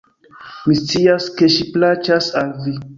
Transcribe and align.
Mi 0.69 0.77
scias, 0.79 1.29
ke 1.37 1.53
ŝi 1.59 1.71
plaĉas 1.77 2.35
al 2.45 2.55
Vi. 2.67 2.79